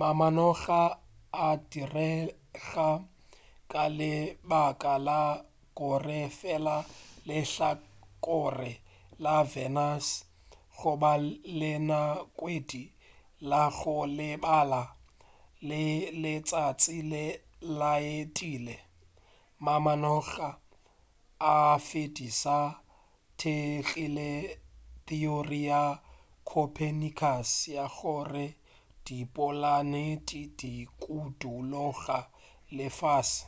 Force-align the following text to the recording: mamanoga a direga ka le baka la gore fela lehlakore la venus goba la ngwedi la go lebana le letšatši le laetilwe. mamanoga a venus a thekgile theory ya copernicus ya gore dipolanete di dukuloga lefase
mamanoga 0.00 0.80
a 1.46 1.48
direga 1.70 2.88
ka 3.70 3.84
le 3.98 4.14
baka 4.50 4.94
la 5.08 5.22
gore 5.78 6.22
fela 6.38 6.76
lehlakore 7.26 8.72
la 9.24 9.36
venus 9.52 10.06
goba 10.80 11.12
la 11.60 11.72
ngwedi 12.32 12.84
la 13.50 13.62
go 13.78 13.96
lebana 14.18 14.82
le 15.68 15.82
letšatši 16.22 16.96
le 17.12 17.24
laetilwe. 17.78 18.76
mamanoga 19.64 20.48
a 21.54 21.54
venus 21.88 22.40
a 22.58 22.60
thekgile 23.40 24.30
theory 25.06 25.60
ya 25.70 25.82
copernicus 26.50 27.50
ya 27.76 27.84
gore 27.96 28.46
dipolanete 29.06 30.40
di 30.58 30.72
dukuloga 31.00 32.18
lefase 32.76 33.44